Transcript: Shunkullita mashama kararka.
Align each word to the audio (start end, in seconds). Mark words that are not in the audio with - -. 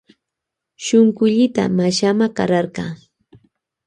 Shunkullita 0.85 1.63
mashama 1.77 2.25
kararka. 2.37 2.85